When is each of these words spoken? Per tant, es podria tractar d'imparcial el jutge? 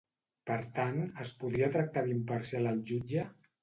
Per 0.49 0.55
tant, 0.77 0.97
es 1.25 1.33
podria 1.43 1.71
tractar 1.79 2.07
d'imparcial 2.11 2.75
el 2.75 2.85
jutge? 2.93 3.33